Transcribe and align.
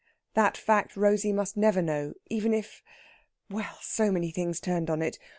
That 0.33 0.57
fact 0.57 0.95
Rosey 0.97 1.31
must 1.31 1.55
never 1.55 1.79
know, 1.79 2.15
even 2.25 2.55
if... 2.55 2.81
well! 3.51 3.77
so 3.83 4.11
many 4.11 4.31
things 4.31 4.59
turned 4.59 4.89
on 4.89 4.99
it. 5.03 5.19